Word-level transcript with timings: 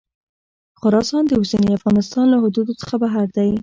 خراسان 0.79 1.23
د 1.27 1.31
اوسني 1.41 1.69
افغانستان 1.79 2.25
له 2.29 2.37
حدودو 2.43 2.73
څخه 2.81 2.95
بهر 3.03 3.27
دی. 3.37 3.51